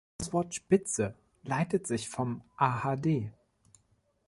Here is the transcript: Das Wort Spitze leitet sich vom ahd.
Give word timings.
Das 0.17 0.33
Wort 0.33 0.55
Spitze 0.55 1.13
leitet 1.43 1.85
sich 1.85 2.09
vom 2.09 2.41
ahd. 2.57 3.31